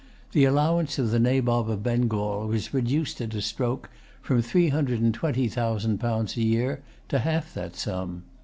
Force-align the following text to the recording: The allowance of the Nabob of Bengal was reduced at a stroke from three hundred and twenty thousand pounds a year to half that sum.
The 0.31 0.45
allowance 0.45 0.97
of 0.97 1.11
the 1.11 1.19
Nabob 1.19 1.69
of 1.69 1.83
Bengal 1.83 2.47
was 2.47 2.73
reduced 2.73 3.21
at 3.21 3.35
a 3.35 3.41
stroke 3.43 3.87
from 4.19 4.41
three 4.41 4.69
hundred 4.69 4.99
and 4.99 5.13
twenty 5.13 5.47
thousand 5.47 5.99
pounds 5.99 6.35
a 6.35 6.41
year 6.41 6.81
to 7.09 7.19
half 7.19 7.53
that 7.53 7.75
sum. 7.75 8.23